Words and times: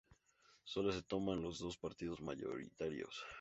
Solo 0.63 0.91
se 0.91 1.03
toman 1.03 1.43
los 1.43 1.59
dos 1.59 1.77
partidos 1.77 2.21
mayoritarios. 2.21 3.23